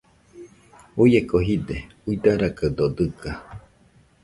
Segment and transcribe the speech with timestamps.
[1.01, 3.31] Uieko jide, uidarakaɨdo dɨga.